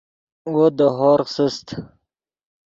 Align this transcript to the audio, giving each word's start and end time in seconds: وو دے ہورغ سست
وو 0.53 0.65
دے 0.77 0.87
ہورغ 0.97 1.27
سست 1.35 1.67